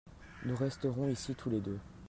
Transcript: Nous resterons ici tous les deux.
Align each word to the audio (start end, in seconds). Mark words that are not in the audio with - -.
Nous 0.45 0.55
resterons 0.55 1.09
ici 1.09 1.35
tous 1.35 1.51
les 1.51 1.59
deux. 1.59 1.77